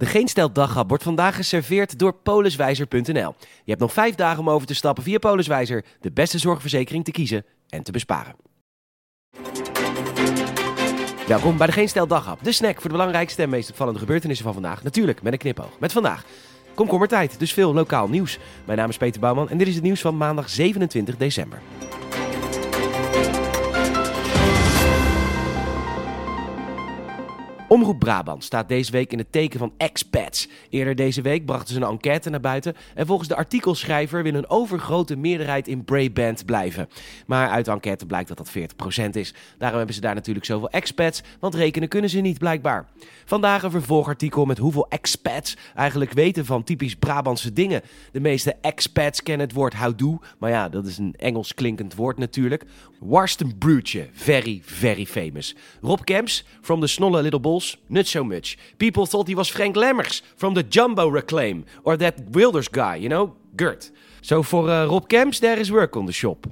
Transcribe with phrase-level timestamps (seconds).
[0.00, 3.34] De Geen Stel Daghap wordt vandaag geserveerd door poliswijzer.nl.
[3.64, 7.10] Je hebt nog vijf dagen om over te stappen via Poliswijzer, de beste zorgverzekering te
[7.10, 8.34] kiezen en te besparen.
[11.26, 14.44] Welkom bij de Geen Stel Daghap, de snack voor de belangrijkste en meest opvallende gebeurtenissen
[14.44, 14.82] van vandaag.
[14.82, 15.78] Natuurlijk met een knipoog.
[15.78, 16.24] Met vandaag
[16.74, 18.38] komkommertijd, dus veel lokaal nieuws.
[18.64, 21.60] Mijn naam is Peter Bouwman en dit is het nieuws van maandag 27 december.
[27.70, 30.48] Omroep Brabant staat deze week in het teken van expats.
[30.70, 32.76] Eerder deze week brachten ze een enquête naar buiten.
[32.94, 36.88] En volgens de artikelschrijver wil een overgrote meerderheid in Brabant blijven.
[37.26, 39.34] Maar uit de enquête blijkt dat dat 40% is.
[39.58, 42.86] Daarom hebben ze daar natuurlijk zoveel expats, want rekenen kunnen ze niet blijkbaar.
[43.24, 47.82] Vandaag een vervolgartikel met hoeveel expats eigenlijk weten van typisch Brabantse dingen.
[48.12, 52.18] De meeste expats kennen het woord houdoe, maar ja, dat is een Engels klinkend woord
[52.18, 52.64] natuurlijk.
[53.00, 55.56] Worstenbroodje, very, very famous.
[55.80, 57.40] Rob Kemps, from the Snolle Little
[57.88, 58.58] Not so much.
[58.78, 61.64] People thought he was Frank Lemmers from the Jumbo Reclaim.
[61.84, 63.90] Or that Wilders guy, you know, Gert.
[64.22, 66.46] So for uh, Rob Kemps, there is work on the shop.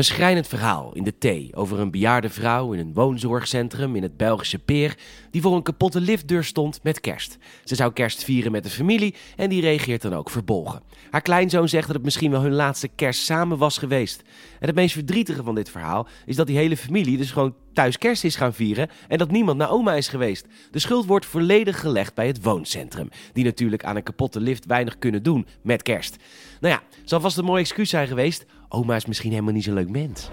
[0.00, 4.16] Een schrijnend verhaal in de thee over een bejaarde vrouw in een woonzorgcentrum in het
[4.16, 4.96] Belgische Peer
[5.30, 7.38] die voor een kapotte liftdeur stond met kerst.
[7.64, 10.82] Ze zou kerst vieren met de familie en die reageert dan ook verbolgen.
[11.10, 14.22] Haar kleinzoon zegt dat het misschien wel hun laatste kerst samen was geweest.
[14.60, 17.98] En het meest verdrietige van dit verhaal is dat die hele familie dus gewoon thuis
[17.98, 20.46] kerst is gaan vieren en dat niemand naar oma is geweest.
[20.70, 24.98] De schuld wordt volledig gelegd bij het wooncentrum, die natuurlijk aan een kapotte lift weinig
[24.98, 26.16] kunnen doen met kerst.
[26.60, 28.46] Nou ja, zal vast een mooi excuus zijn geweest.
[28.72, 30.28] Oma is misschien helemaal niet zo'n leuk mens.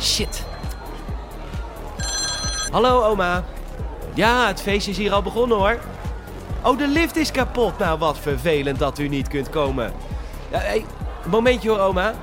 [0.00, 0.44] Shit.
[2.70, 3.44] Hallo oma.
[4.14, 5.78] Ja, het feestje is hier al begonnen hoor.
[6.62, 7.78] Oh, de lift is kapot.
[7.78, 9.92] Nou, wat vervelend dat u niet kunt komen.
[10.50, 10.84] Ja, hey,
[11.30, 12.14] momentje hoor, oma.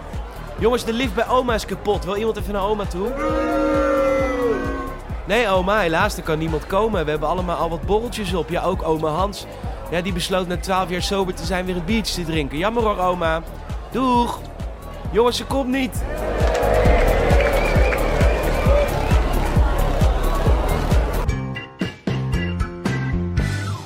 [0.59, 2.05] Jongens, de lift bij oma is kapot.
[2.05, 3.11] Wil iemand even naar oma toe?
[5.27, 7.03] Nee, oma, helaas, er kan niemand komen.
[7.03, 8.49] We hebben allemaal al wat borreltjes op.
[8.49, 9.45] Ja, ook oma Hans.
[9.91, 12.57] Ja, die besloot na 12 jaar sober te zijn weer een biertje te drinken.
[12.57, 13.41] Jammer hoor, oma.
[13.91, 14.39] Doeg.
[15.11, 16.03] Jongens, ze komt niet.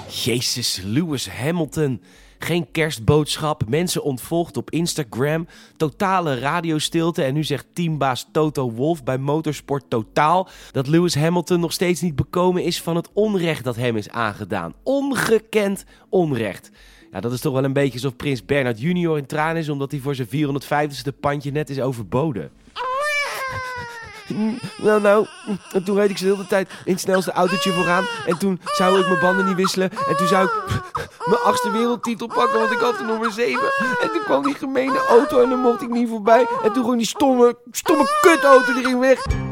[0.10, 2.02] Jezus, Lewis Hamilton.
[2.40, 5.48] Geen kerstboodschap, mensen ontvolgd op Instagram,
[5.78, 11.74] totale radiostilte en nu zegt teambaas Toto Wolf bij Motorsport Totaal dat Lewis Hamilton nog
[11.74, 14.74] steeds niet bekomen is van het onrecht dat hem is aangedaan.
[14.84, 16.72] Ongekend onrecht.
[17.12, 19.92] Ja, dat is toch wel een beetje alsof prins Bernard junior in tranen is omdat
[19.92, 22.52] hij voor zijn 450ste pandje net is overboden.
[24.78, 25.26] Nou, nou.
[25.72, 28.06] En toen reed ik ze de hele tijd in het snelste autootje vooraan.
[28.26, 29.92] En toen zou ik mijn banden niet wisselen.
[30.08, 30.52] En toen zou ik
[31.30, 33.62] mijn achtste wereldtitel pakken, want ik had er nummer 7.
[34.02, 36.48] En toen kwam die gemene auto en dan mocht ik niet voorbij.
[36.64, 39.47] En toen ging die stomme, stomme kutauto, ging weg.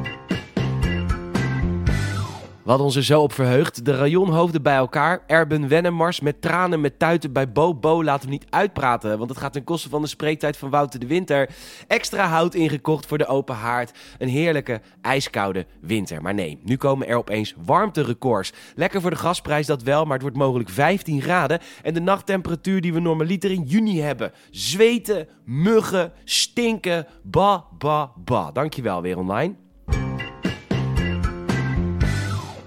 [2.66, 3.86] We hadden ons er zo op verheugd.
[3.86, 5.24] De rajonhoofden bij elkaar.
[5.28, 7.76] Erben Wennemars met tranen met tuiten bij Bo.
[7.76, 11.00] Bo laten we niet uitpraten, want het gaat ten koste van de spreektijd van Wouter
[11.00, 11.50] de Winter.
[11.88, 13.98] Extra hout ingekocht voor de open haard.
[14.18, 16.22] Een heerlijke, ijskoude winter.
[16.22, 18.54] Maar nee, nu komen er opeens warmterecords.
[18.76, 21.60] Lekker voor de gasprijs dat wel, maar het wordt mogelijk 15 graden.
[21.82, 24.32] En de nachttemperatuur die we normaliter in juni hebben.
[24.52, 28.52] Zweten, muggen, stinken, ba, ba, ba.
[28.52, 29.65] Dankjewel weer online.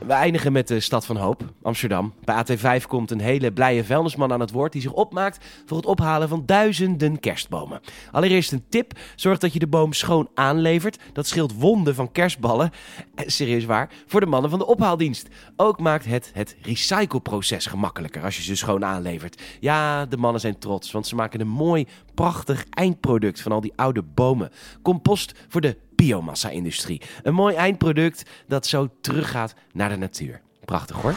[0.08, 2.14] We eindigen met de stad van hoop, Amsterdam.
[2.24, 5.86] Bij AT5 komt een hele blije vuilnisman aan het woord die zich opmaakt voor het
[5.86, 7.80] ophalen van duizenden kerstbomen.
[8.10, 10.98] Allereerst een tip: zorg dat je de boom schoon aanlevert.
[11.12, 12.70] Dat scheelt wonden van kerstballen.
[13.14, 15.28] Eh, serieus waar, voor de mannen van de ophaaldienst.
[15.56, 19.42] Ook maakt het het recycleproces gemakkelijker als je ze schoon aanlevert.
[19.60, 23.72] Ja, de mannen zijn trots, want ze maken een mooi, prachtig eindproduct van al die
[23.76, 24.50] oude bomen.
[24.82, 27.02] Compost voor de biomassa-industrie.
[27.22, 30.40] Een mooi eindproduct dat zo teruggaat naar de natuur.
[30.64, 31.14] Prachtig hoor.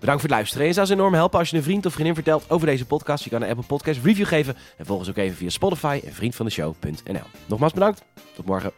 [0.00, 0.66] Bedankt voor het luisteren.
[0.66, 3.24] En zou ze enorm helpen als je een vriend of vriendin vertelt over deze podcast.
[3.24, 4.56] Je kan een Apple Podcast review geven.
[4.76, 7.26] En volg ons ook even via Spotify en vriendvandeshow.nl.
[7.46, 8.02] Nogmaals bedankt.
[8.34, 8.72] Tot morgen.